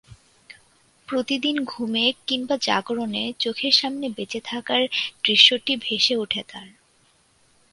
[1.07, 4.81] প্রতিদিন ঘুমে কিংবা জাগরণে চোখের সামনে বেঁচে থাকার
[5.23, 6.67] দৃশ্যটি ভেসে ওঠে তাঁর।